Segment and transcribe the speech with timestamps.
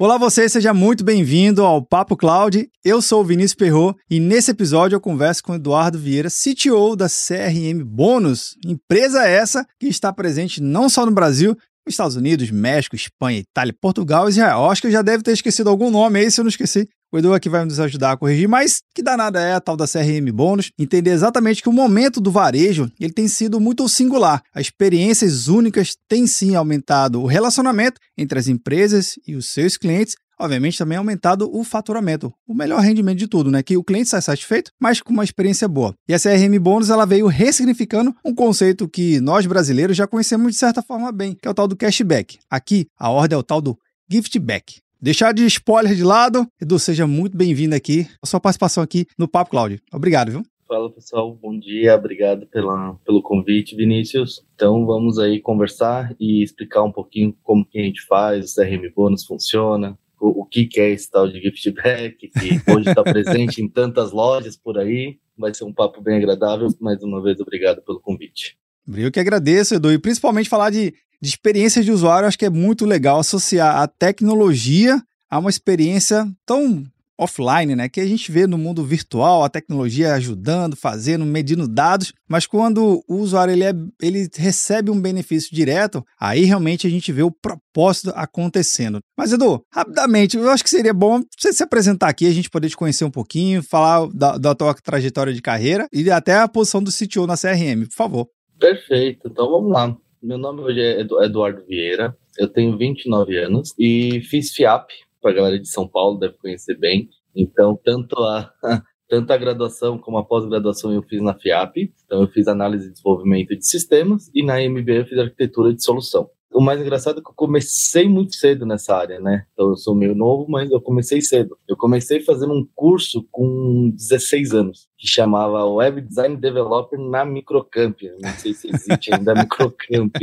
[0.00, 2.66] Olá você, seja muito bem-vindo ao Papo Cloud.
[2.82, 7.06] Eu sou o Vinícius Perro e nesse episódio eu converso com Eduardo Vieira, CTO da
[7.06, 11.54] CRM Bônus, empresa essa que está presente não só no Brasil,
[11.86, 14.70] Estados Unidos, México, Espanha, Itália, Portugal e Israel.
[14.70, 16.88] Acho que eu já deve ter esquecido algum nome aí, se eu não esqueci.
[17.12, 19.84] O Edu aqui vai nos ajudar a corrigir, mas que danada é a tal da
[19.84, 24.40] CRM Bônus, entender exatamente que o momento do varejo ele tem sido muito singular.
[24.54, 30.14] As experiências únicas têm sim aumentado o relacionamento entre as empresas e os seus clientes,
[30.38, 33.60] obviamente também aumentado o faturamento, o melhor rendimento de tudo, né?
[33.60, 35.92] Que o cliente sai satisfeito, mas com uma experiência boa.
[36.08, 40.58] E a CRM Bônus ela veio ressignificando um conceito que nós brasileiros já conhecemos de
[40.58, 42.38] certa forma bem, que é o tal do cashback.
[42.48, 43.76] Aqui a ordem é o tal do
[44.08, 44.80] gift back.
[45.02, 49.26] Deixar de spoiler de lado, Edu, seja muito bem-vindo aqui, a sua participação aqui no
[49.26, 49.80] Papo Cloud.
[49.90, 50.42] Obrigado, viu?
[50.68, 54.44] Fala pessoal, bom dia, obrigado pela, pelo convite, Vinícius.
[54.54, 58.92] Então vamos aí conversar e explicar um pouquinho como que a gente faz, o CRM
[58.94, 61.72] Bônus funciona, o, o que, que é esse tal de gift
[62.18, 62.30] que
[62.70, 65.18] hoje está presente em tantas lojas por aí.
[65.34, 66.68] Vai ser um papo bem agradável.
[66.78, 68.58] Mais uma vez, obrigado pelo convite.
[68.86, 72.50] Eu que agradeço, Edu, e principalmente falar de de experiência de usuário, acho que é
[72.50, 75.00] muito legal associar a tecnologia
[75.30, 76.84] a uma experiência tão
[77.20, 77.88] offline, né?
[77.88, 83.04] Que a gente vê no mundo virtual, a tecnologia ajudando, fazendo, medindo dados, mas quando
[83.06, 87.30] o usuário ele, é, ele recebe um benefício direto, aí realmente a gente vê o
[87.30, 89.00] propósito acontecendo.
[89.16, 92.70] Mas Edu, rapidamente, eu acho que seria bom você se apresentar aqui, a gente poder
[92.70, 96.82] te conhecer um pouquinho, falar da, da tua trajetória de carreira e até a posição
[96.82, 98.28] do CTO na CRM, por favor.
[98.58, 99.94] Perfeito, então vamos lá.
[100.22, 105.34] Meu nome hoje é Eduardo Vieira, eu tenho 29 anos e fiz FIAP, para a
[105.34, 107.08] galera de São Paulo deve conhecer bem.
[107.34, 108.52] Então, tanto a,
[109.08, 111.90] tanto a graduação como a pós-graduação eu fiz na FIAP.
[112.04, 115.82] Então, eu fiz análise e desenvolvimento de sistemas e na MBA eu fiz arquitetura de
[115.82, 116.28] solução
[116.60, 119.46] o mais engraçado é que eu comecei muito cedo nessa área, né?
[119.54, 121.56] Então eu sou meio novo, mas eu comecei cedo.
[121.66, 127.96] Eu comecei fazendo um curso com 16 anos, que chamava Web Design Developer na Microcamp.
[128.20, 130.14] Não sei se existe ainda a Microcamp.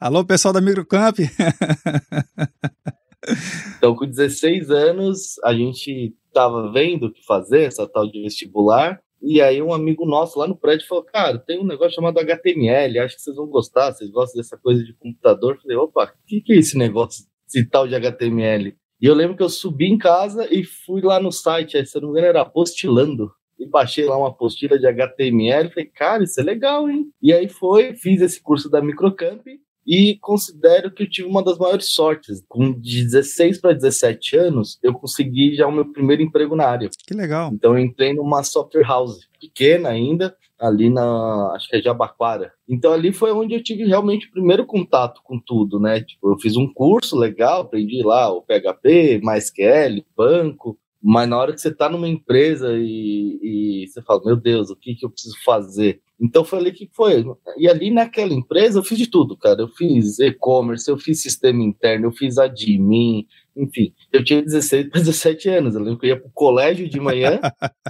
[0.00, 1.20] Alô, pessoal da Microcamp!
[3.78, 9.00] então, com 16 anos, a gente estava vendo o que fazer, essa tal de vestibular,
[9.26, 12.98] e aí um amigo nosso lá no prédio falou, cara, tem um negócio chamado HTML,
[12.98, 15.58] acho que vocês vão gostar, vocês gostam dessa coisa de computador.
[15.60, 18.76] Falei, opa, o que, que é esse negócio, esse tal de HTML?
[19.00, 21.96] E eu lembro que eu subi em casa e fui lá no site, aí, se
[21.96, 26.24] eu não me engano era Apostilando, e baixei lá uma apostila de HTML, falei, cara,
[26.24, 27.06] isso é legal, hein?
[27.22, 29.42] E aí foi, fiz esse curso da Microcamp,
[29.86, 32.42] e considero que eu tive uma das maiores sortes.
[32.48, 36.90] Com de 16 para 17 anos, eu consegui já o meu primeiro emprego na área.
[37.06, 37.50] Que legal.
[37.52, 42.52] Então eu entrei numa software house pequena ainda, ali na, acho que é Jabaquara.
[42.68, 46.00] Então ali foi onde eu tive realmente o primeiro contato com tudo, né?
[46.00, 51.52] Tipo, eu fiz um curso legal, aprendi lá o PHP, MySQL, banco, mas na hora
[51.52, 55.10] que você está numa empresa e, e, você fala, meu Deus, o que, que eu
[55.10, 56.00] preciso fazer?
[56.20, 57.24] Então foi ali que foi.
[57.56, 59.62] E ali naquela empresa eu fiz de tudo, cara.
[59.62, 63.26] Eu fiz e-commerce, eu fiz sistema interno, eu fiz admin,
[63.56, 63.92] enfim.
[64.12, 65.74] Eu tinha 16 para 17 anos.
[65.74, 67.40] Eu lembro que eu ia pro colégio de manhã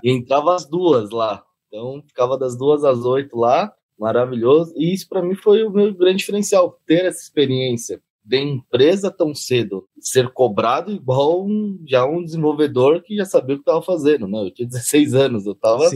[0.02, 1.44] e entrava às duas lá.
[1.68, 4.72] Então ficava das duas às oito lá, maravilhoso.
[4.76, 9.34] E isso para mim foi o meu grande diferencial, ter essa experiência de empresa tão
[9.34, 14.26] cedo, ser cobrado igual um, já um desenvolvedor que já sabia o que estava fazendo,
[14.26, 14.40] né?
[14.40, 15.88] Eu tinha 16 anos, eu estava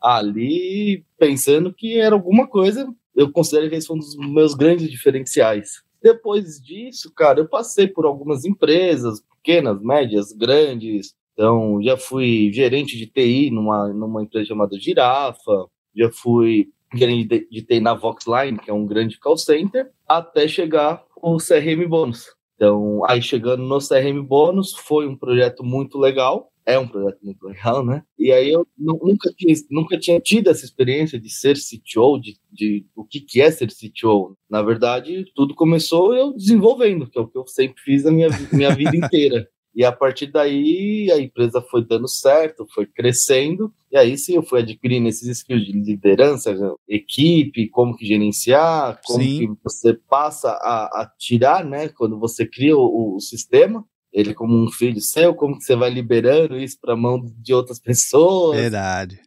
[0.00, 4.90] ali pensando que era alguma coisa, eu considero que esse foi um dos meus grandes
[4.90, 5.82] diferenciais.
[6.02, 12.96] Depois disso, cara, eu passei por algumas empresas, pequenas, médias, grandes, então já fui gerente
[12.96, 18.58] de TI numa, numa empresa chamada Girafa, já fui gerente de, de TI na Voxline,
[18.58, 22.26] que é um grande call center, até chegar o CRM Bônus.
[22.54, 27.46] Então, aí chegando no CRM Bônus, foi um projeto muito legal, é um projeto muito
[27.46, 28.02] legal, né?
[28.18, 32.84] E aí eu nunca tinha, nunca tinha tido essa experiência de ser CTO, de, de
[32.96, 34.36] o que, que é ser CTO.
[34.50, 38.28] Na verdade, tudo começou eu desenvolvendo, que é o que eu sempre fiz a minha,
[38.52, 39.48] minha vida inteira.
[39.76, 44.42] E a partir daí a empresa foi dando certo, foi crescendo, e aí sim eu
[44.42, 46.56] fui adquirindo esses skills de liderança,
[46.88, 49.54] equipe, como que gerenciar, como sim.
[49.54, 54.56] que você passa a, a, tirar, né, quando você cria o, o sistema, ele como
[54.56, 58.58] um filho seu, como que você vai liberando isso para a mão de outras pessoas.
[58.58, 59.20] Verdade.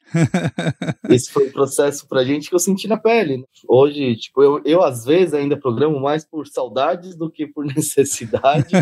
[1.09, 3.38] Esse foi um processo para a gente que eu senti na pele.
[3.38, 3.44] Né?
[3.67, 8.73] Hoje, tipo, eu, eu às vezes ainda programo mais por saudades do que por necessidade,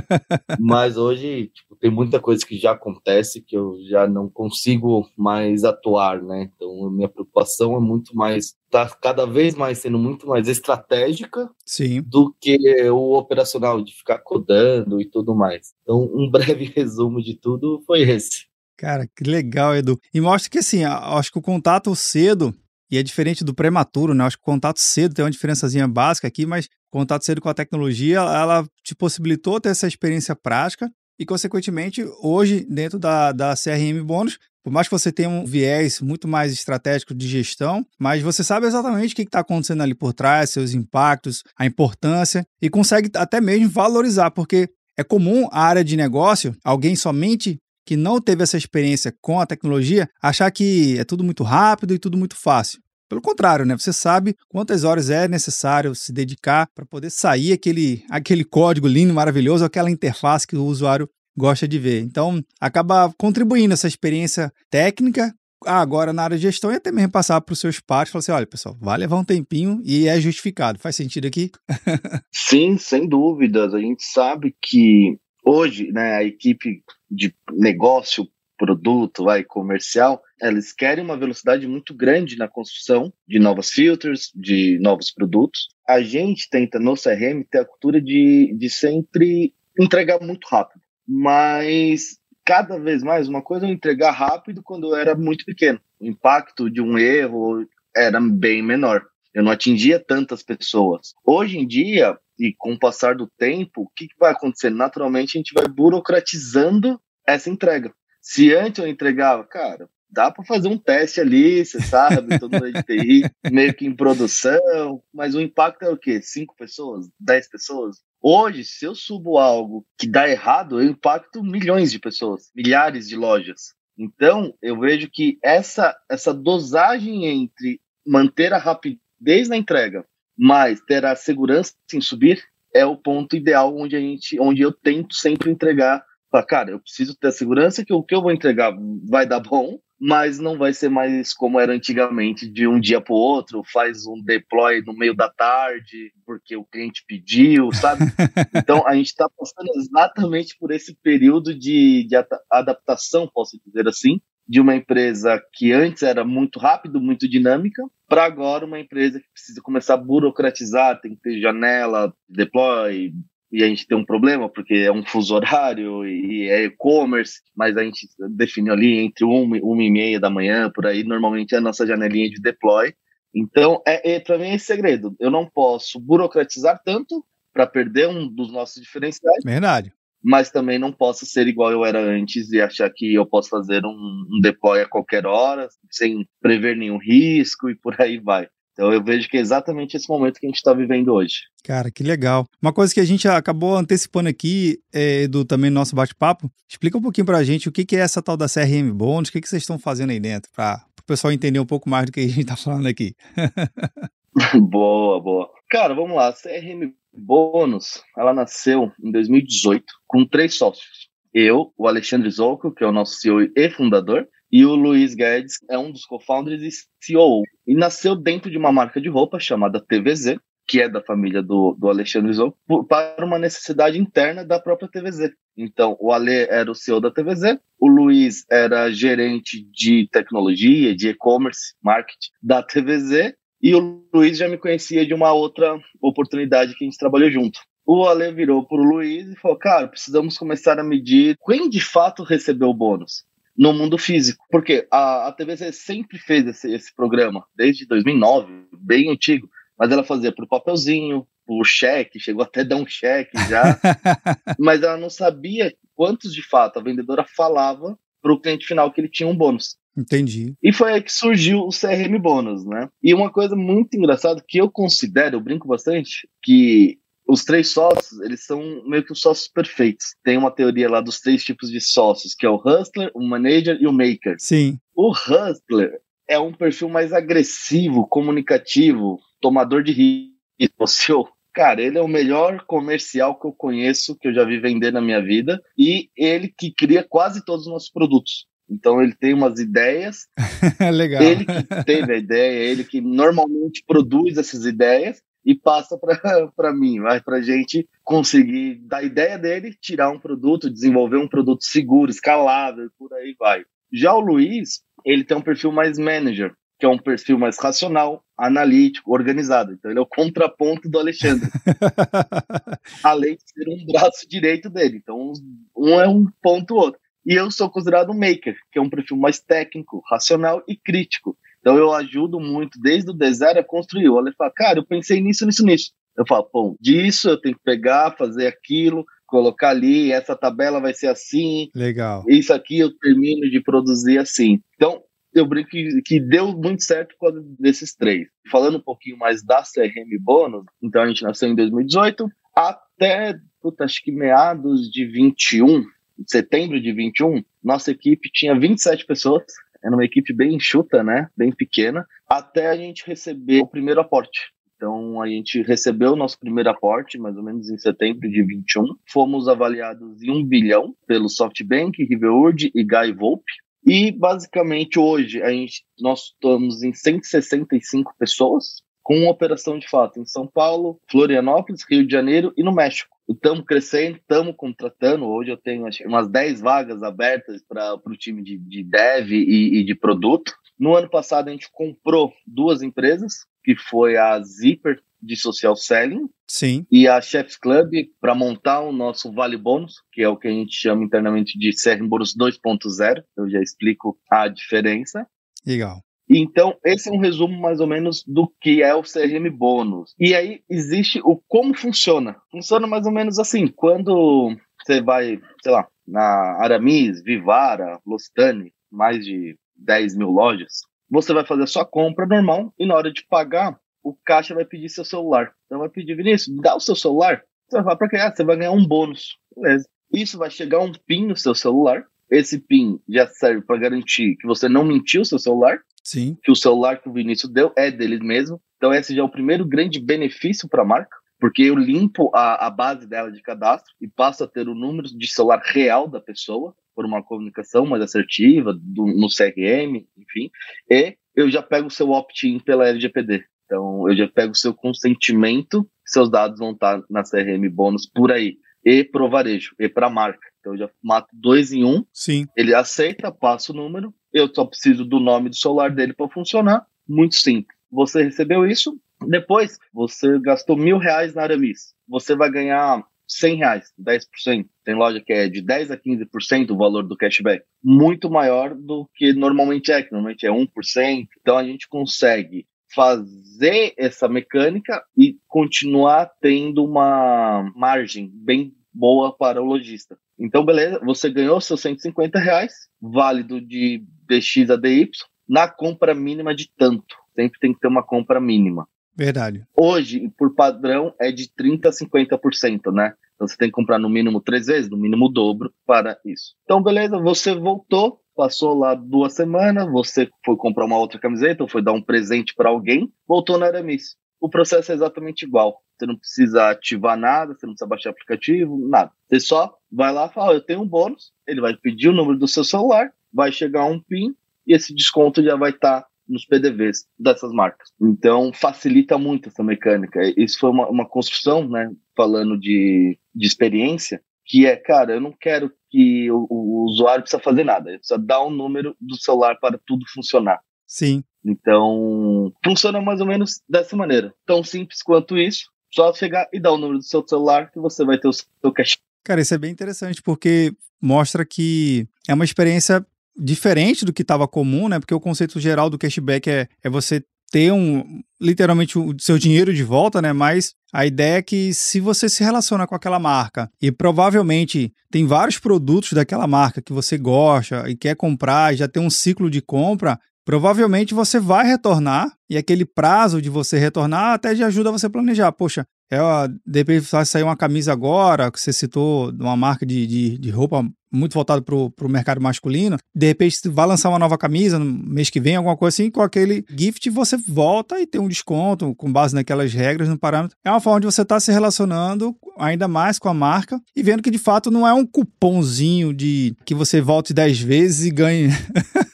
[0.60, 5.64] mas hoje, tipo, tem muita coisa que já acontece que eu já não consigo mais
[5.64, 6.50] atuar, né?
[6.56, 11.50] Então, a minha preocupação é muito mais tá cada vez mais sendo muito mais estratégica
[11.66, 12.02] Sim.
[12.02, 12.58] do que
[12.90, 15.74] o operacional de ficar codando e tudo mais.
[15.84, 18.47] Então, um breve resumo de tudo foi esse.
[18.78, 20.00] Cara, que legal, Edu.
[20.14, 22.54] E mostra que assim, acho que o contato cedo
[22.90, 24.24] e é diferente do prematuro, né?
[24.24, 27.54] Acho que o contato cedo tem uma diferençazinha básica aqui, mas contato cedo com a
[27.54, 30.90] tecnologia, ela te possibilitou ter essa experiência prática
[31.20, 36.00] e, consequentemente, hoje, dentro da, da CRM Bônus, por mais que você tenha um viés
[36.02, 40.14] muito mais estratégico de gestão, mas você sabe exatamente o que está acontecendo ali por
[40.14, 45.84] trás, seus impactos, a importância, e consegue até mesmo valorizar, porque é comum a área
[45.84, 47.58] de negócio, alguém somente
[47.88, 51.98] que não teve essa experiência com a tecnologia, achar que é tudo muito rápido e
[51.98, 52.82] tudo muito fácil.
[53.08, 53.78] Pelo contrário, né?
[53.78, 59.14] Você sabe quantas horas é necessário se dedicar para poder sair aquele, aquele código lindo,
[59.14, 62.02] maravilhoso, aquela interface que o usuário gosta de ver.
[62.02, 65.34] Então, acaba contribuindo essa experiência técnica
[65.66, 68.20] agora na área de gestão e até mesmo passar para os seus pares e falar
[68.20, 70.78] assim: olha, pessoal, vai levar um tempinho e é justificado.
[70.78, 71.50] Faz sentido aqui?
[72.30, 73.74] Sim, sem dúvidas.
[73.74, 75.18] A gente sabe que
[75.48, 78.28] hoje, né, a equipe de negócio,
[78.58, 84.80] produto, vai, comercial, eles querem uma velocidade muito grande na construção de novos filters, de
[84.82, 85.70] novos produtos.
[85.88, 92.20] A gente tenta no CRM ter a cultura de, de sempre entregar muito rápido mas
[92.44, 95.80] cada vez mais uma coisa é entregar rápido quando eu era muito pequeno.
[96.00, 97.66] O impacto de um erro
[97.96, 99.06] era bem menor.
[99.34, 101.14] Eu não atingia tantas pessoas.
[101.26, 104.70] Hoje em dia, e com o passar do tempo, o que, que vai acontecer?
[104.70, 107.94] Naturalmente, a gente vai burocratizando essa entrega.
[108.22, 112.72] Se antes eu entregava, cara, dá para fazer um teste ali, você sabe, todo mundo
[112.72, 116.22] de TI, meio que em produção, mas o impacto é o quê?
[116.22, 117.10] Cinco pessoas?
[117.20, 117.98] Dez pessoas?
[118.22, 123.16] Hoje, se eu subo algo que dá errado, eu impacto milhões de pessoas, milhares de
[123.16, 123.74] lojas.
[123.98, 130.06] Então, eu vejo que essa, essa dosagem entre manter a rapidez na entrega,
[130.38, 132.44] mas ter a segurança em subir,
[132.74, 136.04] é o ponto ideal onde a gente, onde eu tento sempre entregar.
[136.30, 138.74] Pra, cara, eu preciso ter a segurança que o que eu vou entregar
[139.10, 143.14] vai dar bom, mas não vai ser mais como era antigamente, de um dia para
[143.14, 148.04] o outro, faz um deploy no meio da tarde, porque o cliente pediu, sabe?
[148.56, 152.16] então a gente está passando exatamente por esse período de, de
[152.52, 158.24] adaptação, posso dizer assim, de uma empresa que antes era muito rápido, muito dinâmica, para
[158.24, 163.12] agora uma empresa que precisa começar a burocratizar, tem que ter janela, deploy,
[163.52, 167.78] e a gente tem um problema porque é um fuso horário e é e-commerce, mas
[167.78, 171.58] a gente definiu ali entre uma, uma e meia da manhã, por aí, normalmente é
[171.58, 172.94] a nossa janelinha de deploy.
[173.34, 175.16] Então, é, é para mim é esse segredo.
[175.20, 177.24] Eu não posso burocratizar tanto
[177.54, 179.44] para perder um dos nossos diferenciais.
[179.44, 179.94] Verdade.
[180.30, 183.86] Mas também não posso ser igual eu era antes e achar que eu posso fazer
[183.86, 188.46] um, um deploy a qualquer hora, sem prever nenhum risco e por aí vai.
[188.74, 191.44] Então eu vejo que é exatamente esse momento que a gente está vivendo hoje.
[191.64, 192.46] Cara, que legal.
[192.62, 196.98] Uma coisa que a gente acabou antecipando aqui, é, Edu, também no nosso bate-papo, explica
[196.98, 199.32] um pouquinho para a gente o que, que é essa tal da CRM Bônus, o
[199.32, 202.12] que, que vocês estão fazendo aí dentro, para o pessoal entender um pouco mais do
[202.12, 203.16] que a gente está falando aqui.
[204.70, 205.50] boa, boa.
[205.70, 206.34] Cara, vamos lá.
[206.34, 211.10] CRM Bônus, ela nasceu em 2018 com três sócios.
[211.34, 215.58] Eu, o Alexandre Zolko, que é o nosso CEO e fundador, e o Luiz Guedes
[215.70, 216.70] é um dos co-founders e
[217.02, 217.44] CEO.
[217.66, 221.76] E nasceu dentro de uma marca de roupa chamada TVZ, que é da família do,
[221.80, 222.56] do Alexandre Zou,
[222.88, 225.32] para uma necessidade interna da própria TVZ.
[225.56, 231.10] Então, o Ale era o CEO da TVZ, o Luiz era gerente de tecnologia, de
[231.10, 236.84] e-commerce, marketing da TVZ, e o Luiz já me conhecia de uma outra oportunidade que
[236.84, 237.60] a gente trabalhou junto.
[237.86, 241.82] O Ale virou para o Luiz e falou: Cara, precisamos começar a medir quem de
[241.82, 243.24] fato recebeu o bônus
[243.58, 244.44] no mundo físico.
[244.52, 249.50] Porque a, a TVZ sempre fez esse, esse programa, desde 2009, bem antigo.
[249.78, 253.80] Mas ela fazia por papelzinho, por cheque, chegou até a dar um cheque já.
[254.60, 259.00] mas ela não sabia quantos de fato a vendedora falava para o cliente final que
[259.00, 259.78] ele tinha um bônus.
[259.98, 260.54] Entendi.
[260.62, 262.88] E foi aí que surgiu o CRM bônus, né?
[263.02, 268.22] E uma coisa muito engraçada que eu considero, eu brinco bastante, que os três sócios,
[268.22, 270.16] eles são meio que os sócios perfeitos.
[270.24, 273.78] Tem uma teoria lá dos três tipos de sócios, que é o hustler, o manager
[273.82, 274.36] e o maker.
[274.38, 274.80] Sim.
[274.96, 280.36] O hustler é um perfil mais agressivo, comunicativo, tomador de risco.
[280.80, 284.60] O seu, cara, ele é o melhor comercial que eu conheço, que eu já vi
[284.60, 288.48] vender na minha vida, e ele que cria quase todos os nossos produtos.
[288.70, 290.28] Então ele tem umas ideias.
[290.94, 291.22] Legal.
[291.22, 297.00] Ele que teve a ideia, ele que normalmente produz essas ideias e passa para mim,
[297.00, 302.12] vai para a gente conseguir da ideia dele tirar um produto, desenvolver um produto seguro,
[302.12, 303.64] escalável, por aí vai.
[303.92, 308.22] Já o Luiz, ele tem um perfil mais manager, que é um perfil mais racional,
[308.38, 309.72] analítico, organizado.
[309.72, 311.50] Então ele é o contraponto do Alexandre.
[313.02, 314.98] Além de ser um braço direito dele.
[314.98, 315.32] Então
[315.76, 317.00] um é um ponto outro.
[317.28, 321.38] E eu sou considerado um maker, que é um perfil mais técnico, racional e crítico.
[321.60, 324.08] Então eu ajudo muito desde o design a construir.
[324.08, 325.92] Olha, fala, cara, eu pensei nisso, nisso, nisso.
[326.18, 330.94] Eu falo, bom, disso eu tenho que pegar, fazer aquilo, colocar ali, essa tabela vai
[330.94, 331.70] ser assim.
[331.76, 332.24] Legal.
[332.30, 334.62] Isso aqui eu termino de produzir assim.
[334.76, 335.04] Então,
[335.34, 338.26] eu brinco que, que deu muito certo por causa desses três.
[338.50, 343.84] Falando um pouquinho mais da CRM Bônus, então a gente nasceu em 2018, até, puta,
[343.84, 345.84] acho que meados de 21,
[346.26, 349.44] setembro de 21, nossa equipe tinha 27 pessoas
[349.84, 351.30] era uma equipe bem enxuta, né?
[351.38, 354.52] Bem pequena, até a gente receber o primeiro aporte.
[354.76, 358.84] Então, a gente recebeu o nosso primeiro aporte, mais ou menos em setembro de 21.
[359.10, 363.52] Fomos avaliados em um bilhão pelo SoftBank, Riverwood e Guy Volpe.
[363.84, 370.26] E, basicamente, hoje, a gente, nós estamos em 165 pessoas, com operação de fato em
[370.26, 373.17] São Paulo, Florianópolis, Rio de Janeiro e no México.
[373.30, 375.26] Estamos crescendo, estamos contratando.
[375.26, 379.84] Hoje eu tenho umas 10 vagas abertas para o time de, de dev e, e,
[379.84, 380.54] de produto.
[380.80, 386.30] No ano passado a gente comprou duas empresas, que foi a Zipper de social selling
[386.48, 386.86] Sim.
[386.92, 387.92] e a Chefs Club
[388.22, 391.72] para montar o nosso Vale Bônus, que é o que a gente chama internamente de
[391.72, 393.24] CRM Bônus 2.0.
[393.36, 395.28] Eu já explico a diferença.
[395.66, 396.02] Legal.
[396.30, 400.14] Então, esse é um resumo mais ou menos do que é o CRM bônus.
[400.20, 402.36] E aí existe o como funciona.
[402.52, 404.56] Funciona mais ou menos assim, quando
[404.86, 411.46] você vai, sei lá, na Aramis, Vivara, Lostani, mais de 10 mil lojas, você vai
[411.46, 415.06] fazer a sua compra normal e na hora de pagar, o caixa vai pedir seu
[415.06, 415.52] celular.
[415.66, 417.42] Então vai pedir, Vinícius, dá o seu celular.
[417.68, 418.16] Você vai falar para quê?
[418.18, 419.38] Ah, você vai ganhar um bônus.
[419.56, 419.88] Beleza.
[420.14, 422.06] Isso vai chegar um PIN no seu celular.
[422.30, 426.38] Esse PIN já serve para garantir que você não mentiu seu celular Sim.
[426.42, 428.62] que o celular que o Vinícius deu é dele mesmo.
[428.78, 432.68] Então, esse já é o primeiro grande benefício para a marca, porque eu limpo a,
[432.68, 436.22] a base dela de cadastro e passo a ter o número de celular real da
[436.22, 440.50] pessoa, por uma comunicação mais assertiva, do, no CRM, enfim.
[440.90, 443.44] E eu já pego o seu opt-in pela LGPD.
[443.66, 448.32] Então, eu já pego o seu consentimento, seus dados vão estar na CRM bônus por
[448.32, 448.56] aí.
[448.86, 450.48] E pro varejo, e para a marca.
[450.68, 452.04] Então, eu já mato dois em um.
[452.12, 452.46] Sim.
[452.56, 456.86] Ele aceita, passa o número, eu só preciso do nome do celular dele para funcionar.
[457.08, 457.78] Muito simples.
[457.90, 461.94] Você recebeu isso, depois você gastou mil reais na Aramis.
[462.08, 464.66] Você vai ganhar 100 reais, 10%.
[464.84, 467.64] Tem loja que é de 10 a 15% o valor do cashback.
[467.82, 471.28] Muito maior do que normalmente é, que normalmente é 1%.
[471.40, 479.62] Então a gente consegue fazer essa mecânica e continuar tendo uma margem bem boa para
[479.62, 480.18] o lojista.
[480.40, 485.10] Então, beleza, você ganhou seus 150 reais, válido de DX a DY,
[485.48, 487.16] na compra mínima de tanto.
[487.36, 488.88] Sempre tem que ter uma compra mínima.
[489.16, 489.66] Verdade.
[489.76, 493.14] Hoje, por padrão, é de 30% a 50%, né?
[493.34, 496.56] Então você tem que comprar no mínimo três vezes, no mínimo o dobro para isso.
[496.64, 501.70] Então, beleza, você voltou, passou lá duas semanas, você foi comprar uma outra camiseta, ou
[501.70, 504.16] foi dar um presente para alguém, voltou na Aramis.
[504.40, 505.82] O processo é exatamente igual.
[505.98, 509.12] Você não precisa ativar nada, você não precisa baixar aplicativo, nada.
[509.28, 511.32] Você só vai lá e fala: Eu tenho um bônus.
[511.48, 514.36] Ele vai pedir o número do seu celular, vai chegar um PIN
[514.66, 517.90] e esse desconto já vai estar tá nos PDVs dessas marcas.
[518.02, 520.20] Então, facilita muito essa mecânica.
[520.38, 521.90] Isso foi uma, uma construção, né?
[522.16, 527.42] Falando de, de experiência, que é, cara, eu não quero que o, o usuário precisa
[527.42, 527.90] fazer nada.
[527.90, 530.60] Ele precisa dar o um número do celular para tudo funcionar.
[530.86, 531.24] Sim.
[531.46, 534.34] Então, funciona mais ou menos dessa maneira.
[534.46, 535.70] Tão simples quanto isso.
[535.94, 538.72] Só chegar e dar o número do seu celular que você vai ter o seu
[538.74, 538.98] cash.
[539.24, 543.06] Cara, isso é bem interessante porque mostra que é uma experiência
[543.38, 545.00] diferente do que estava comum, né?
[545.00, 549.74] Porque o conceito geral do cashback é, é você ter um literalmente o seu dinheiro
[549.74, 550.34] de volta, né?
[550.34, 555.26] Mas a ideia é que se você se relaciona com aquela marca e provavelmente tem
[555.26, 559.62] vários produtos daquela marca que você gosta e quer comprar, já tem um ciclo de
[559.62, 565.10] compra, provavelmente você vai retornar e aquele prazo de você retornar até te ajuda você
[565.10, 565.52] planejar.
[565.52, 566.18] Poxa, é,
[566.66, 570.38] de repente vai sair uma camisa agora, que você citou, de uma marca de, de,
[570.38, 572.98] de roupa muito voltado para o mercado masculino.
[573.16, 576.22] De repente, vai lançar uma nova camisa no mês que vem, alguma coisa assim, com
[576.22, 580.58] aquele gift, você volta e tem um desconto com base naquelas regras, no parâmetro.
[580.66, 584.02] É uma forma de você estar tá se relacionando ainda mais com a marca e
[584.02, 588.12] vendo que de fato não é um cupomzinho de que você volte 10 vezes e
[588.12, 588.50] ganhe.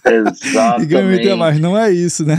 [0.05, 0.83] Exatamente.
[0.83, 1.59] e ganhe mais.
[1.59, 2.37] Não é isso, né?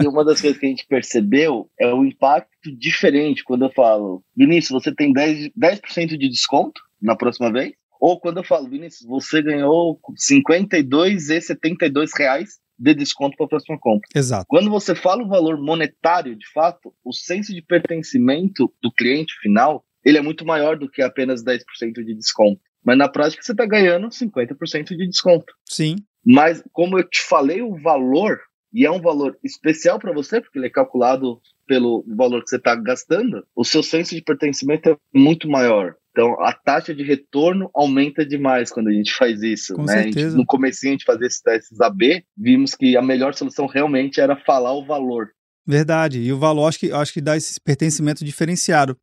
[0.00, 2.48] e uma das coisas que a gente percebeu é o impacto
[2.78, 7.72] diferente quando eu falo, Vinícius, você tem 10%, 10 de desconto na próxima vez?
[8.00, 13.48] Ou quando eu falo, Vinícius, você ganhou 52 e 72 reais de desconto para a
[13.48, 14.08] próxima compra.
[14.14, 14.46] Exato.
[14.48, 19.84] Quando você fala o valor monetário, de fato, o senso de pertencimento do cliente final,
[20.04, 21.58] ele é muito maior do que apenas 10%
[22.04, 22.60] de desconto.
[22.84, 25.52] Mas na prática você está ganhando 50% de desconto.
[25.68, 25.96] Sim.
[26.24, 28.38] Mas como eu te falei o valor,
[28.72, 32.56] e é um valor especial para você, porque ele é calculado pelo valor que você
[32.56, 35.94] está gastando, o seu senso de pertencimento é muito maior.
[36.18, 39.72] Então, a taxa de retorno aumenta demais quando a gente faz isso.
[39.74, 40.02] Com né?
[40.02, 40.30] certeza.
[40.30, 44.20] Gente, no começo a gente fazia esses testes AB, vimos que a melhor solução realmente
[44.20, 45.28] era falar o valor.
[45.64, 46.20] Verdade.
[46.20, 48.96] E o valor acho que, acho que dá esse pertencimento diferenciado.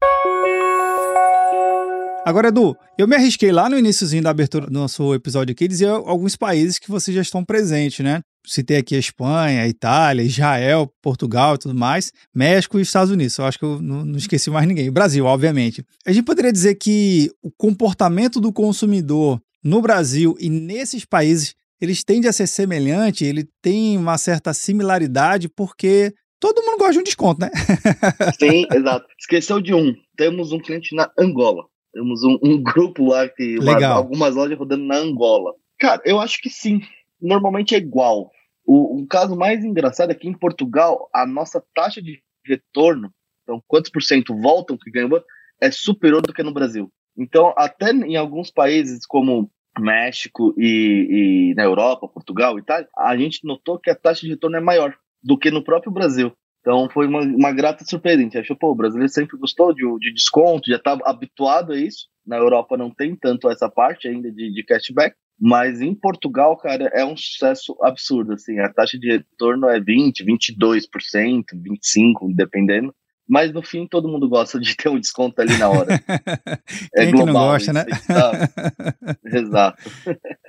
[2.25, 5.89] Agora, Edu, eu me arrisquei lá no iníciozinho da abertura do nosso episódio aqui, dizer
[5.89, 8.19] alguns países que vocês já estão presentes, né?
[8.43, 13.37] Citei aqui a Espanha, a Itália, Israel, Portugal e tudo mais, México e Estados Unidos.
[13.37, 14.91] Eu acho que eu não, esqueci mais ninguém.
[14.91, 15.85] Brasil, obviamente.
[16.03, 22.03] A gente poderia dizer que o comportamento do consumidor no Brasil e nesses países, eles
[22.03, 27.03] tendem a ser semelhante, ele tem uma certa similaridade, porque todo mundo gosta de um
[27.03, 27.51] desconto, né?
[28.39, 29.05] Sim, exato.
[29.19, 29.93] Esqueceu de um.
[30.17, 31.65] Temos um cliente na Angola.
[31.95, 33.57] Temos um, um grupo lá que.
[33.57, 35.53] Uma, algumas lojas rodando na Angola.
[35.79, 36.81] Cara, eu acho que sim.
[37.21, 38.29] Normalmente é igual.
[38.65, 43.63] O, o, caso mais engraçado é que em Portugal a nossa taxa de retorno, então
[43.65, 45.09] quantos por cento voltam que ganham,
[45.61, 46.91] é superior do que no Brasil.
[47.17, 53.15] Então, até em alguns países como México e, e na Europa, Portugal e tal, a
[53.15, 56.33] gente notou que a taxa de retorno é maior do que no próprio Brasil.
[56.65, 58.17] Então foi uma, uma grata surpresa.
[58.17, 61.77] A gente achou, pô, o brasileiro sempre gostou de, de desconto, já estava habituado a
[61.77, 62.07] isso.
[62.25, 65.15] Na Europa não tem tanto essa parte ainda de, de cashback.
[65.39, 68.59] Mas em Portugal, cara, é um sucesso absurdo, assim.
[68.59, 70.87] A taxa de retorno é 20, 22%,
[71.53, 72.95] 25%, dependendo.
[73.27, 75.93] Mas no fim todo mundo gosta de ter um desconto ali na hora.
[76.95, 77.85] é Quem global, que não gosta, né?
[79.25, 79.83] Exato.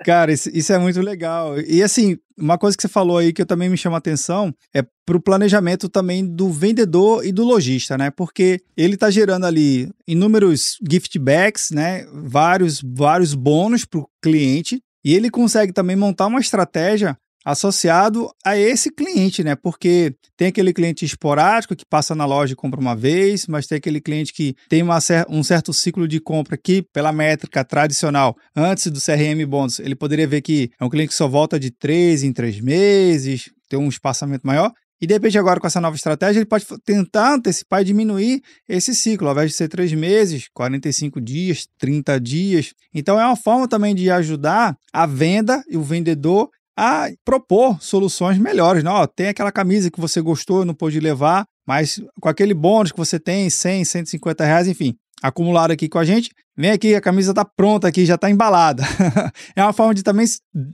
[0.07, 1.59] Cara, isso, isso, é muito legal.
[1.59, 4.81] E assim, uma coisa que você falou aí que eu também me chama atenção é
[5.05, 8.09] para o planejamento também do vendedor e do lojista, né?
[8.09, 12.07] Porque ele está gerando ali inúmeros gift bags, né?
[12.13, 14.81] Vários, vários bônus para o cliente.
[15.05, 19.55] E ele consegue também montar uma estratégia associado a esse cliente, né?
[19.55, 23.79] Porque tem aquele cliente esporádico que passa na loja e compra uma vez, mas tem
[23.79, 28.91] aquele cliente que tem uma, um certo ciclo de compra que, pela métrica tradicional, antes
[28.91, 32.25] do CRM Bonds, ele poderia ver que é um cliente que só volta de três
[32.25, 34.73] em três meses, tem um espaçamento maior.
[35.01, 38.93] E de repente, agora com essa nova estratégia, ele pode tentar antecipar e diminuir esse
[38.93, 42.73] ciclo, ao invés de ser três meses, 45 dias, 30 dias.
[42.93, 48.39] Então, é uma forma também de ajudar a venda e o vendedor a propor soluções
[48.39, 48.85] melhores.
[48.85, 52.53] Não, ó, tem aquela camisa que você gostou e não pôde levar, mas com aquele
[52.53, 56.95] bônus que você tem, 100, 150 reais, enfim, acumulado aqui com a gente, vem aqui,
[56.95, 58.83] a camisa está pronta aqui, já está embalada.
[59.57, 60.27] é uma forma de também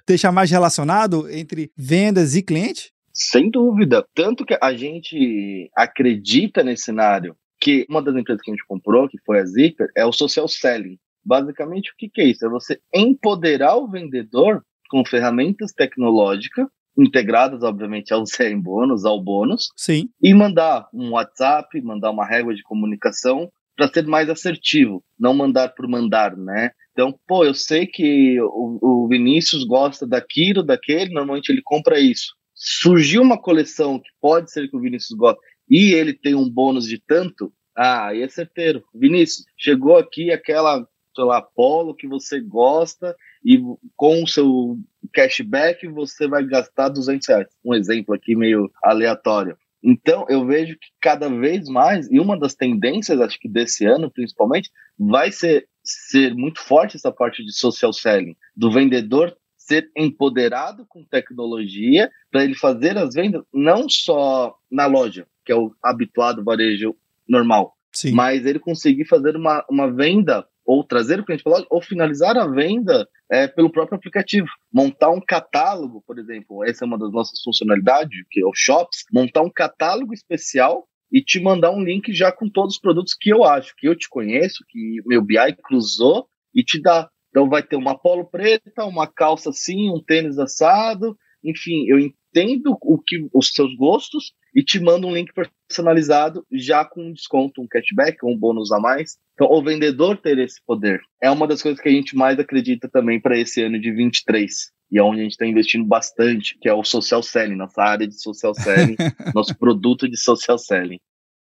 [0.07, 2.93] deixar mais relacionado entre vendas e cliente?
[3.13, 4.05] Sem dúvida.
[4.15, 9.09] Tanto que a gente acredita nesse cenário que uma das empresas que a gente comprou,
[9.09, 10.99] que foi a Zipper, é o social selling.
[11.25, 12.45] Basicamente, o que, que é isso?
[12.45, 16.67] É você empoderar o vendedor com ferramentas tecnológicas
[16.99, 19.69] integradas, obviamente, ao CRM bônus, ao bônus.
[19.75, 20.11] Sim.
[20.23, 25.71] E mandar um WhatsApp, mandar uma régua de comunicação para ser mais assertivo, não mandar
[25.71, 26.73] por mandar, né?
[26.93, 32.35] Então, pô, eu sei que o, o Vinícius gosta daquilo, daquele, normalmente ele compra isso.
[32.55, 36.87] Surgiu uma coleção que pode ser que o Vinícius goste e ele tem um bônus
[36.87, 38.85] de tanto, ah, aí é certeiro.
[38.95, 43.61] Vinícius, chegou aqui aquela, sei lá, polo que você gosta e
[43.97, 44.79] com o seu
[45.13, 47.49] cashback você vai gastar 200 reais.
[47.65, 49.57] Um exemplo aqui meio aleatório.
[49.83, 54.11] Então, eu vejo que cada vez mais, e uma das tendências, acho que desse ano
[54.11, 60.85] principalmente, vai ser, ser muito forte essa parte de social selling, do vendedor ser empoderado
[60.87, 66.45] com tecnologia para ele fazer as vendas não só na loja, que é o habituado
[66.45, 66.95] varejo
[67.29, 68.13] normal, Sim.
[68.13, 72.37] mas ele conseguir fazer uma, uma venda ou trazer o cliente para loja, ou finalizar
[72.37, 74.49] a venda é, pelo próprio aplicativo.
[74.73, 79.05] Montar um catálogo, por exemplo, essa é uma das nossas funcionalidades, que é o Shops,
[79.13, 83.31] montar um catálogo especial e te mandar um link já com todos os produtos que
[83.31, 87.09] eu acho, que eu te conheço, que meu BI cruzou e te dá.
[87.29, 92.77] Então vai ter uma polo preta, uma calça assim, um tênis assado, enfim, eu entendo
[92.81, 95.33] o que os seus gostos e te mando um link
[95.69, 99.17] personalizado já com um desconto, um cashback, um bônus a mais.
[99.35, 102.89] Então, o vendedor ter esse poder é uma das coisas que a gente mais acredita
[102.89, 106.69] também para esse ano de 23 e é onde a gente está investindo bastante, que
[106.69, 108.97] é o social selling, nossa área de social selling,
[109.35, 111.01] nosso produto de social selling.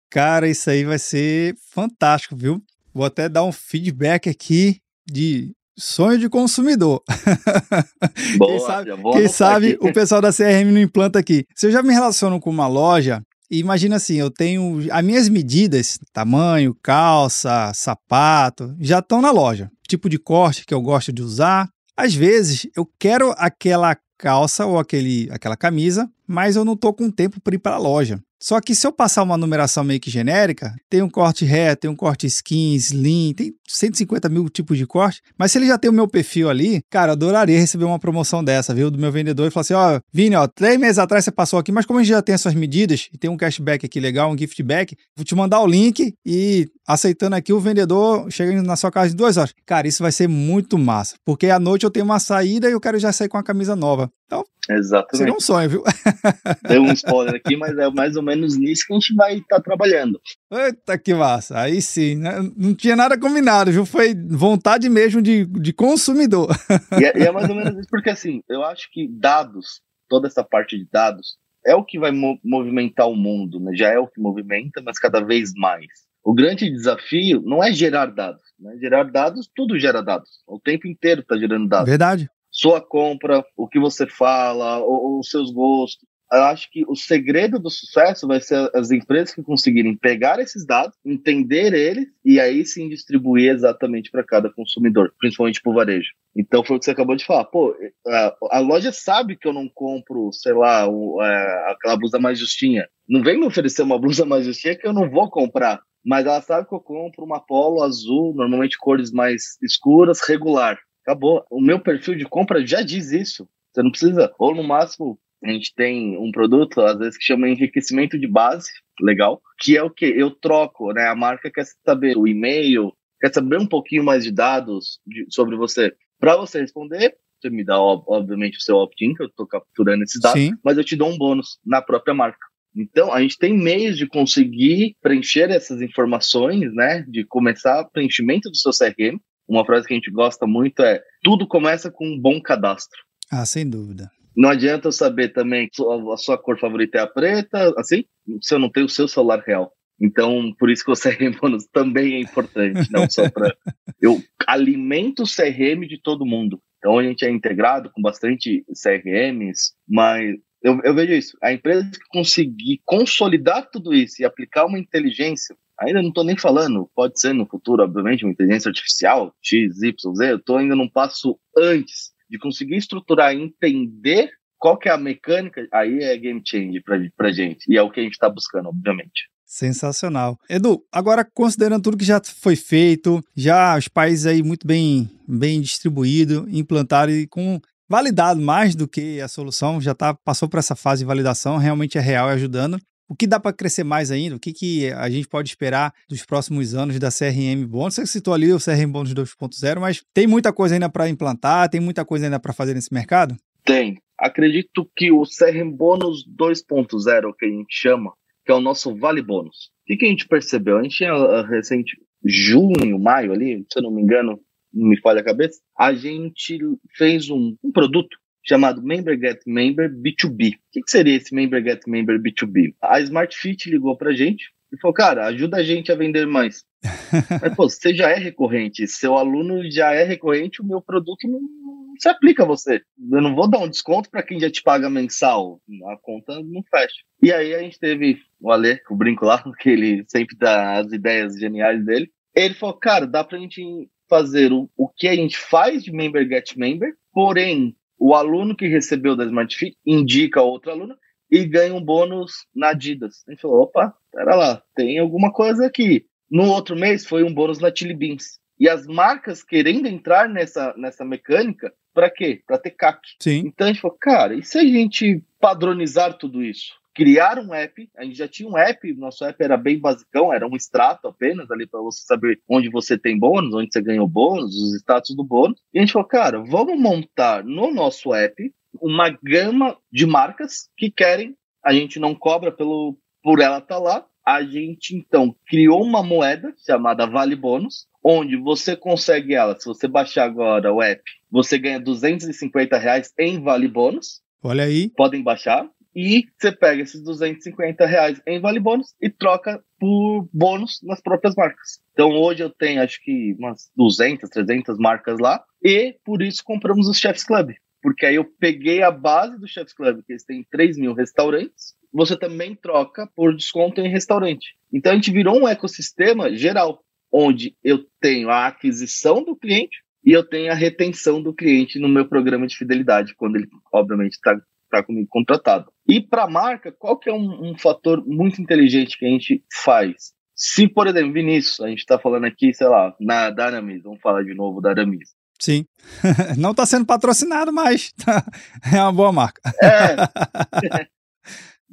[0.10, 2.64] Cara, isso aí vai ser fantástico, viu?
[2.94, 7.02] Vou até dar um feedback aqui de sonho de consumidor.
[8.38, 11.46] Boa, quem sabe, quem sabe o pessoal da CRM não implanta aqui.
[11.56, 16.00] Se eu já me relaciono com uma loja, imagina assim, eu tenho as minhas medidas,
[16.12, 19.70] tamanho, calça, sapato, já estão na loja.
[19.88, 21.68] Tipo de corte que eu gosto de usar.
[21.96, 27.12] Às vezes eu quero aquela calça ou aquele, aquela camisa, mas eu não estou com
[27.12, 28.20] tempo para ir para a loja.
[28.44, 31.90] Só que se eu passar uma numeração meio que genérica, tem um corte reto, tem
[31.90, 35.22] um corte skin, slim, tem 150 mil tipos de corte.
[35.40, 38.44] Mas se ele já tem o meu perfil ali, cara, eu adoraria receber uma promoção
[38.44, 38.92] dessa, viu?
[38.92, 41.72] Do meu vendedor e falar assim: ó, Vini, ó, três meses atrás você passou aqui,
[41.72, 44.38] mas como a gente já tem essas medidas e tem um cashback aqui legal, um
[44.38, 48.92] gift back, vou te mandar o link e aceitando aqui o vendedor chega na sua
[48.92, 49.54] casa em duas horas.
[49.66, 52.82] Cara, isso vai ser muito massa, porque à noite eu tenho uma saída e eu
[52.82, 54.12] quero já sair com a camisa nova.
[54.34, 55.18] Então, Exatamente.
[55.18, 55.84] Seria um sonho, viu?
[56.68, 59.58] Deu um spoiler aqui, mas é mais ou menos nisso que a gente vai estar
[59.58, 60.20] tá trabalhando.
[60.52, 61.60] Eita, que massa.
[61.60, 62.40] Aí sim, né?
[62.56, 63.86] não tinha nada combinado, viu?
[63.86, 66.50] Foi vontade mesmo de, de consumidor.
[66.98, 70.28] E é, e é mais ou menos isso, porque assim, eu acho que dados, toda
[70.28, 73.74] essa parte de dados, é o que vai mo movimentar o mundo, né?
[73.76, 75.88] Já é o que movimenta, mas cada vez mais.
[76.24, 78.78] O grande desafio não é gerar dados, né?
[78.80, 80.30] Gerar dados, tudo gera dados.
[80.48, 81.90] O tempo inteiro está gerando dados.
[81.90, 86.08] Verdade sua compra, o que você fala, os seus gostos.
[86.32, 90.66] Eu acho que o segredo do sucesso vai ser as empresas que conseguirem pegar esses
[90.66, 96.10] dados, entender eles e aí sim distribuir exatamente para cada consumidor, principalmente para o varejo.
[96.36, 97.46] Então foi o que você acabou de falar.
[97.46, 97.76] Pô,
[98.08, 102.18] a, a loja sabe que eu não compro, sei lá, o, a, é, aquela blusa
[102.18, 102.88] mais justinha.
[103.08, 105.82] Não vem me oferecer uma blusa mais justinha que eu não vou comprar.
[106.04, 110.80] Mas ela sabe que eu compro uma polo azul, normalmente cores mais escuras, regular.
[111.06, 111.46] Acabou.
[111.52, 113.48] O meu perfil de compra já diz isso.
[113.72, 114.32] Você não precisa.
[114.40, 118.70] Ou no máximo, a gente tem um produto, às vezes, que chama enriquecimento de base,
[119.02, 120.06] legal, que é o que?
[120.06, 121.08] Eu troco, né?
[121.08, 125.58] A marca quer saber o e-mail, quer saber um pouquinho mais de dados de, sobre
[125.58, 125.94] você.
[126.20, 130.22] Para você responder, você me dá, obviamente, o seu opt-in, que eu estou capturando esses
[130.22, 130.52] dados, Sim.
[130.64, 132.48] mas eu te dou um bônus na própria marca.
[132.76, 137.06] Então, a gente tem meios de conseguir preencher essas informações, né?
[137.08, 141.02] De começar o preenchimento do seu CRM, uma frase que a gente gosta muito é:
[141.24, 143.00] tudo começa com um bom cadastro.
[143.32, 144.12] Ah, sem dúvida.
[144.36, 148.04] Não adianta eu saber também que a sua cor favorita é a preta, assim,
[148.42, 149.72] se eu não tenho o seu celular real.
[150.02, 153.56] Então, por isso que o CRM bônus também é importante, não só para.
[154.02, 156.60] Eu alimento o CRM de todo mundo.
[156.78, 161.38] Então, a gente é integrado com bastante CRMs, mas eu, eu vejo isso.
[161.42, 166.38] A empresa que conseguir consolidar tudo isso e aplicar uma inteligência Ainda não estou nem
[166.38, 170.76] falando, pode ser no futuro, obviamente, uma inteligência artificial, X, Y, Z, eu estou ainda
[170.76, 176.42] num passo antes de conseguir estruturar entender qual que é a mecânica, aí é game
[176.46, 177.66] change para pra gente.
[177.70, 179.30] E é o que a gente está buscando, obviamente.
[179.46, 180.40] Sensacional.
[180.50, 185.62] Edu, agora considerando tudo que já foi feito, já os países aí muito bem, bem
[185.62, 190.76] distribuídos, implantaram e com validado mais do que a solução, já tá, passou por essa
[190.76, 192.80] fase de validação, realmente é real e ajudando.
[193.08, 194.36] O que dá para crescer mais ainda?
[194.36, 197.96] O que, que a gente pode esperar dos próximos anos da CRM Bônus?
[197.96, 201.70] Você citou ali o CRM Bônus 2.0, mas tem muita coisa ainda para implantar?
[201.70, 203.36] Tem muita coisa ainda para fazer nesse mercado?
[203.66, 203.98] Tem.
[204.18, 208.14] Acredito que o CRM Bônus 2.0, que a gente chama,
[208.46, 209.72] que é o nosso Vale Bônus.
[209.90, 210.78] O que, a gente percebeu?
[210.78, 214.40] A gente tinha uh, recente, junho, maio ali, se eu não me engano,
[214.74, 216.58] não me falha a cabeça, a gente
[216.98, 220.56] fez um, um produto chamado Member Get Member B2B.
[220.56, 222.76] O que, que seria esse Member Get Member B2B?
[222.82, 226.64] A Smart Fit ligou pra gente e falou, cara, ajuda a gente a vender mais.
[227.42, 231.40] Mas, pô, você já é recorrente, seu aluno já é recorrente, o meu produto não,
[231.40, 232.82] não se aplica a você.
[233.12, 236.64] Eu não vou dar um desconto para quem já te paga mensal, a conta não
[236.64, 236.96] fecha.
[237.22, 240.92] E aí a gente teve o Ale, o brinco lá, que ele sempre dá as
[240.92, 242.10] ideias geniais dele.
[242.36, 246.28] Ele falou, cara, dá pra gente fazer o, o que a gente faz de Member
[246.28, 250.94] Get Member, porém o aluno que recebeu da Smart Fit indica outro aluno
[251.32, 253.24] e ganha um bônus na Adidas.
[253.26, 256.06] A gente falou, opa, pera lá, tem alguma coisa aqui.
[256.30, 258.40] No outro mês foi um bônus na Chili Beans.
[258.60, 262.44] E as marcas querendo entrar nessa, nessa mecânica, para quê?
[262.46, 263.00] Para ter CAC.
[263.22, 263.44] Sim.
[263.46, 266.74] Então a gente falou, cara, e se a gente padronizar tudo isso?
[266.94, 270.48] Criar um app, a gente já tinha um app, nosso app era bem basicão, era
[270.48, 274.56] um extrato apenas ali para você saber onde você tem bônus, onde você ganhou bônus,
[274.56, 275.60] os status do bônus.
[275.74, 280.92] E a gente falou, cara, vamos montar no nosso app uma gama de marcas que
[280.92, 284.06] querem, a gente não cobra pelo por ela estar tá lá.
[284.26, 289.58] A gente então criou uma moeda chamada Vale Bônus, onde você consegue ela.
[289.60, 294.22] Se você baixar agora o app, você ganha 250 reais em Vale Bônus.
[294.42, 294.90] Olha aí.
[294.90, 295.68] Podem baixar.
[295.96, 301.36] E você pega esses 250 reais em Vale Bônus e troca por bônus nas próprias
[301.36, 301.82] marcas.
[301.94, 305.44] Então hoje eu tenho acho que umas 200, 300 marcas lá.
[305.64, 307.52] E por isso compramos o Chefs Club
[307.84, 311.76] porque aí eu peguei a base do Chef's Club, que eles têm 3 mil restaurantes,
[311.92, 314.56] você também troca por desconto em restaurante.
[314.72, 320.14] Então a gente virou um ecossistema geral, onde eu tenho a aquisição do cliente e
[320.14, 324.40] eu tenho a retenção do cliente no meu programa de fidelidade, quando ele, obviamente, está
[324.82, 325.72] tá comigo contratado.
[325.88, 329.44] E para a marca, qual que é um, um fator muito inteligente que a gente
[329.64, 330.14] faz?
[330.36, 334.02] Se, por exemplo, Vinícius, a gente está falando aqui, sei lá, na da Aramis, vamos
[334.02, 335.10] falar de novo da Aramis.
[335.40, 335.66] Sim.
[336.38, 337.94] Não está sendo patrocinado, mas
[338.74, 339.42] é uma boa marca.
[339.62, 340.88] É.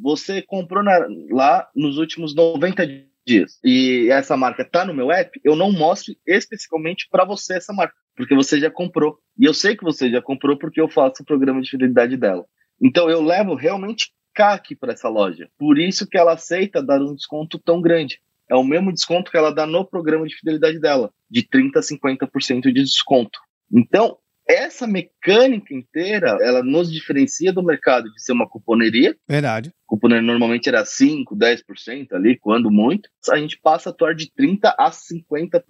[0.03, 2.87] Você comprou na, lá nos últimos 90
[3.27, 7.73] dias e essa marca está no meu app, eu não mostro especificamente para você essa
[7.73, 9.19] marca, porque você já comprou.
[9.39, 12.47] E eu sei que você já comprou porque eu faço o programa de fidelidade dela.
[12.81, 15.51] Então eu levo realmente CAC para essa loja.
[15.59, 18.21] Por isso que ela aceita dar um desconto tão grande.
[18.49, 21.83] É o mesmo desconto que ela dá no programa de fidelidade dela, de 30 a
[21.83, 23.39] 50% de desconto.
[23.73, 24.19] Então,
[24.53, 29.17] essa mecânica inteira, ela nos diferencia do mercado de ser uma cuponeria.
[29.29, 29.73] Verdade.
[29.87, 33.09] Cuponeria normalmente era 5, 10% ali, quando muito.
[33.31, 35.63] A gente passa a atuar de 30 a 50%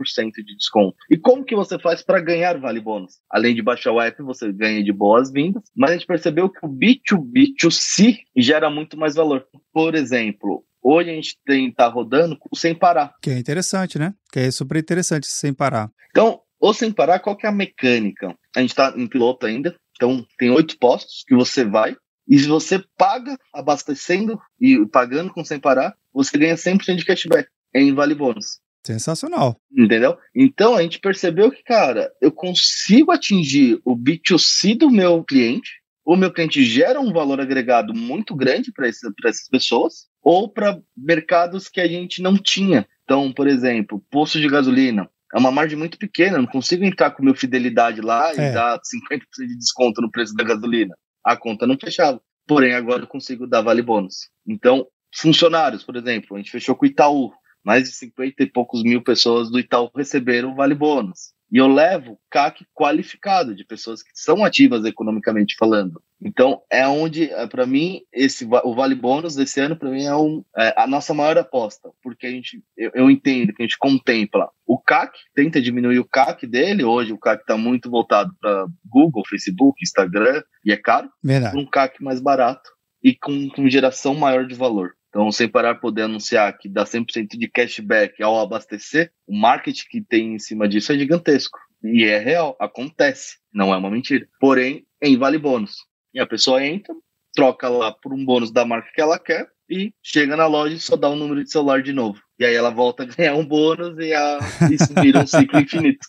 [0.45, 0.97] de desconto.
[1.11, 3.15] E como que você faz para ganhar vale bônus?
[3.31, 6.69] Além de baixar o app, você ganha de boas-vindas, mas a gente percebeu que o
[6.69, 9.47] B2B2C gera muito mais valor.
[9.73, 13.15] Por exemplo, Hoje a gente tem tá rodando sem parar.
[13.21, 14.15] Que é interessante, né?
[14.33, 15.91] Que é super interessante sem parar.
[16.11, 18.37] Então, ou sem parar, qual que é a mecânica?
[18.55, 21.97] A gente está em piloto ainda, então tem oito postos que você vai,
[22.29, 27.49] e se você paga abastecendo e pagando com sem parar, você ganha 100% de cashback
[27.75, 28.61] em Vale Bônus.
[28.87, 29.61] Sensacional.
[29.71, 30.17] Entendeu?
[30.35, 36.17] Então a gente percebeu que, cara, eu consigo atingir o B2C do meu cliente, o
[36.17, 41.81] meu cliente gera um valor agregado muito grande para essas pessoas, ou para mercados que
[41.81, 42.87] a gente não tinha.
[43.05, 47.13] Então, por exemplo, posto de gasolina é uma margem muito pequena, eu não consigo entrar
[47.13, 48.51] com meu fidelidade lá é.
[48.51, 50.95] e dar 50% de desconto no preço da gasolina.
[51.25, 52.21] A conta não fechava.
[52.47, 54.29] Porém, agora eu consigo dar vale bônus.
[54.47, 57.33] Então, funcionários, por exemplo, a gente fechou com o Itaú.
[57.63, 61.33] Mais de 50 e poucos mil pessoas do Itaú receberam vale bônus.
[61.51, 66.01] E eu levo CAC qualificado de pessoas que são ativas economicamente falando.
[66.23, 70.15] Então, é onde, é, para mim, esse o Vale Bônus desse ano, para mim, é,
[70.15, 73.79] um, é, a nossa maior aposta, porque a gente, eu, eu, entendo que a gente
[73.79, 76.85] contempla o CAC, tenta diminuir o CAC dele.
[76.85, 81.09] Hoje, o CAC está muito voltado para Google, Facebook, Instagram, e é caro.
[81.25, 81.57] Verdade.
[81.57, 82.71] Um CAC mais barato
[83.03, 84.93] e com, com geração maior de valor.
[85.11, 90.01] Então, sem parar poder anunciar que dá 100% de cashback ao abastecer, o marketing que
[90.01, 91.59] tem em cima disso é gigantesco.
[91.83, 94.27] E é real, acontece, não é uma mentira.
[94.39, 95.77] Porém, em vale bônus.
[96.15, 96.95] E a pessoa entra,
[97.35, 100.81] troca lá por um bônus da marca que ela quer e chega na loja e
[100.81, 102.21] só dá um número de celular de novo.
[102.39, 104.39] E aí ela volta a ganhar um bônus e a...
[104.71, 106.07] isso vira um ciclo infinito.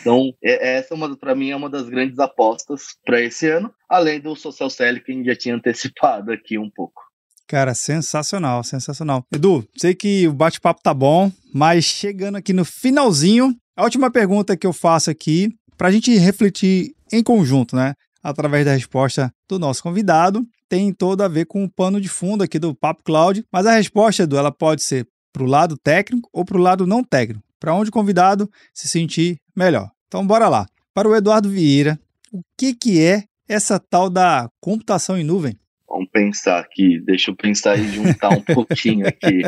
[0.00, 4.20] Então, é, essa é para mim é uma das grandes apostas para esse ano, além
[4.20, 7.09] do social selling que a gente já tinha antecipado aqui um pouco.
[7.50, 9.24] Cara, sensacional, sensacional.
[9.34, 14.56] Edu, sei que o bate-papo tá bom, mas chegando aqui no finalzinho, a última pergunta
[14.56, 17.94] que eu faço aqui, para a gente refletir em conjunto, né?
[18.22, 22.44] Através da resposta do nosso convidado, tem todo a ver com o pano de fundo
[22.44, 26.28] aqui do Papo Cloud, mas a resposta, Edu, ela pode ser para o lado técnico
[26.32, 29.90] ou para o lado não técnico, para onde o convidado se sentir melhor.
[30.06, 30.66] Então, bora lá.
[30.94, 31.98] Para o Eduardo Vieira,
[32.32, 35.58] o que, que é essa tal da computação em nuvem?
[35.90, 39.42] Vamos pensar aqui, deixa eu pensar e juntar um pouquinho aqui.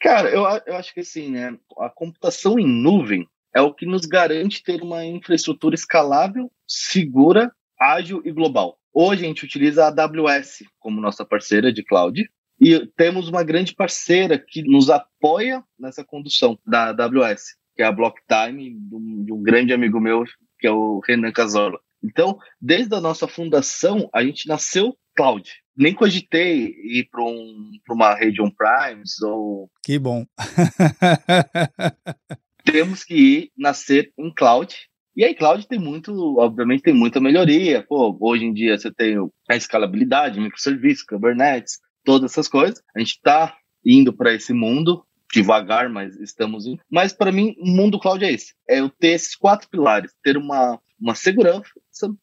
[0.00, 1.54] Cara, eu, eu acho que assim, né?
[1.78, 8.22] A computação em nuvem é o que nos garante ter uma infraestrutura escalável, segura, ágil
[8.24, 8.78] e global.
[8.94, 12.26] Hoje a gente utiliza a AWS como nossa parceira de cloud
[12.58, 17.92] e temos uma grande parceira que nos apoia nessa condução da AWS, que é a
[17.92, 18.74] Blocktime,
[19.24, 20.24] de um grande amigo meu,
[20.58, 21.78] que é o Renan Casola.
[22.02, 25.50] Então, desde a nossa fundação, a gente nasceu cloud.
[25.76, 29.70] Nem cogitei ir para um, uma rede on-primes ou.
[29.82, 30.24] Que bom.
[32.64, 34.74] Temos que ir nascer em cloud.
[35.16, 37.84] E aí, cloud tem muito, obviamente, tem muita melhoria.
[37.88, 39.16] Pô, hoje em dia você tem
[39.48, 42.82] a escalabilidade, microserviços, Kubernetes, todas essas coisas.
[42.94, 46.80] A gente está indo para esse mundo devagar, mas estamos indo.
[46.90, 50.36] Mas para mim, o mundo cloud é esse: é eu ter esses quatro pilares, ter
[50.36, 51.70] uma, uma segurança,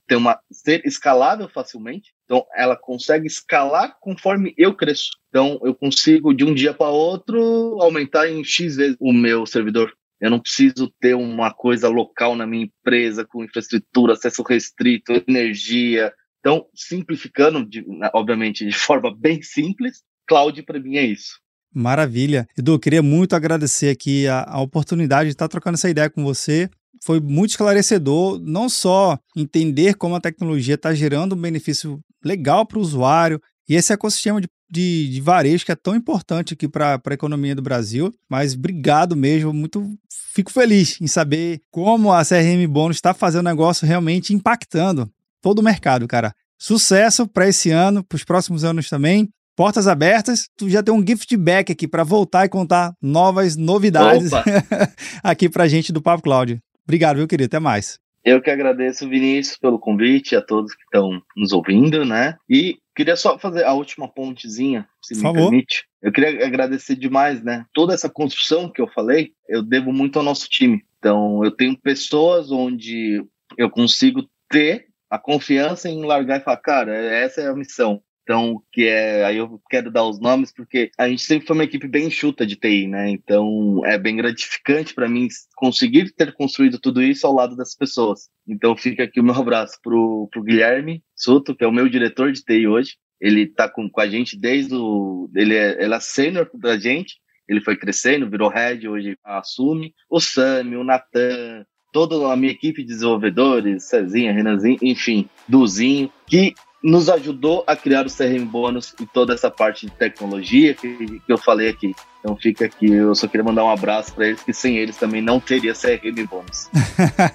[0.08, 2.13] ter uma ser escalável facilmente.
[2.26, 5.12] Então, ela consegue escalar conforme eu cresço.
[5.30, 7.42] Então, eu consigo de um dia para outro
[7.82, 9.92] aumentar em x vezes o meu servidor.
[10.22, 16.14] Eu não preciso ter uma coisa local na minha empresa com infraestrutura, acesso restrito, energia.
[16.40, 21.42] Então, simplificando, de, obviamente, de forma bem simples, cloud para mim é isso.
[21.74, 22.48] Maravilha.
[22.58, 26.24] Edu, eu queria muito agradecer aqui a, a oportunidade de estar trocando essa ideia com
[26.24, 26.70] você.
[27.04, 32.78] Foi muito esclarecedor, não só entender como a tecnologia está gerando um benefício legal para
[32.78, 37.02] o usuário e esse ecossistema de, de, de, varejo que é tão importante aqui para
[37.06, 38.14] a economia do Brasil.
[38.30, 39.86] Mas obrigado mesmo, muito
[40.34, 45.12] fico feliz em saber como a CRM Bônus está fazendo o negócio realmente impactando
[45.42, 46.34] todo o mercado, cara.
[46.58, 50.48] Sucesso para esse ano, para os próximos anos também portas abertas.
[50.58, 54.32] Tu já tem um gift back aqui para voltar e contar novas novidades
[55.22, 56.62] aqui para gente do Papo Cloud.
[56.84, 57.48] Obrigado, meu querido.
[57.48, 58.00] Até mais.
[58.24, 62.38] Eu que agradeço, Vinícius, pelo convite, a todos que estão nos ouvindo, né?
[62.50, 65.50] E queria só fazer a última pontezinha, se Por me favor.
[65.50, 65.86] permite.
[66.02, 67.66] Eu queria agradecer demais, né?
[67.74, 70.82] Toda essa construção que eu falei, eu devo muito ao nosso time.
[71.00, 73.22] Então, eu tenho pessoas onde
[73.58, 78.02] eu consigo ter a confiança em largar e falar, cara, essa é a missão.
[78.24, 79.26] Então, que é.
[79.26, 82.46] Aí eu quero dar os nomes, porque a gente sempre foi uma equipe bem enxuta
[82.46, 83.10] de TI, né?
[83.10, 88.30] Então, é bem gratificante para mim conseguir ter construído tudo isso ao lado das pessoas.
[88.48, 92.32] Então, fica aqui o meu abraço pro, pro Guilherme Soto, que é o meu diretor
[92.32, 92.96] de TI hoje.
[93.20, 95.30] Ele tá com, com a gente desde o.
[95.36, 97.22] Ele é, ele é sênior da gente.
[97.48, 99.94] Ele foi crescendo, virou head, hoje assume.
[100.10, 106.54] O Sami, o Natan, toda a minha equipe de desenvolvedores, Cezinha, Renanzinho, enfim, Duzinho, que
[106.84, 111.32] nos ajudou a criar o CRM Bônus e toda essa parte de tecnologia que, que
[111.32, 111.96] eu falei aqui.
[112.20, 115.22] Então fica aqui, eu só queria mandar um abraço para eles, que sem eles também
[115.22, 116.70] não teria CRM Bônus.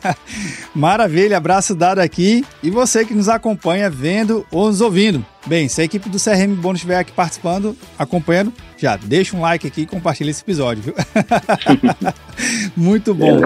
[0.75, 2.45] Maravilha, abraço dado aqui.
[2.63, 5.25] E você que nos acompanha vendo ou nos ouvindo.
[5.49, 9.67] Bem, se a equipe do CRM Bônus estiver aqui participando, acompanhando, já deixa um like
[9.67, 10.95] aqui e compartilha esse episódio, viu?
[12.77, 13.41] Muito bom.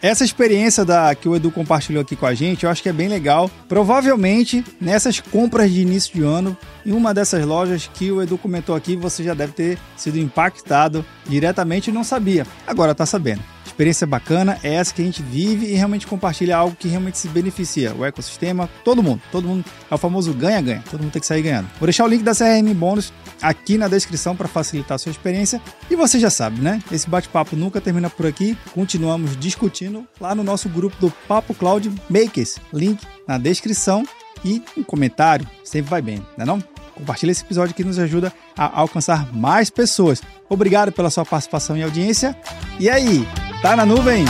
[0.00, 2.92] Essa experiência da, que o Edu compartilhou aqui com a gente, eu acho que é
[2.92, 3.50] bem legal.
[3.68, 8.74] Provavelmente, nessas compras de início de ano, em uma dessas lojas que o Edu comentou
[8.74, 12.46] aqui, você já deve ter sido impactado diretamente e não sabia.
[12.66, 13.42] Agora está sabendo.
[13.72, 17.26] Experiência bacana é essa que a gente vive e realmente compartilha algo que realmente se
[17.26, 17.94] beneficia.
[17.94, 19.22] O ecossistema, todo mundo.
[19.32, 20.84] Todo mundo é o famoso ganha-ganha.
[20.90, 21.70] Todo mundo tem que sair ganhando.
[21.80, 25.58] Vou deixar o link da CRM Bônus aqui na descrição para facilitar a sua experiência.
[25.90, 26.82] E você já sabe, né?
[26.92, 28.58] Esse bate-papo nunca termina por aqui.
[28.74, 32.58] Continuamos discutindo lá no nosso grupo do Papo Cloud Makers.
[32.74, 34.04] Link na descrição
[34.44, 35.48] e um comentário.
[35.64, 36.71] Sempre vai bem, não é não?
[36.94, 40.22] Compartilhe esse episódio que nos ajuda a alcançar mais pessoas.
[40.48, 42.36] Obrigado pela sua participação e audiência.
[42.78, 43.26] E aí,
[43.62, 44.24] tá na nuvem?